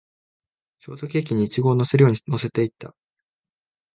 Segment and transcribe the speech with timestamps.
[0.79, 2.95] ショートケーキにイチゴを乗せるように乗せていった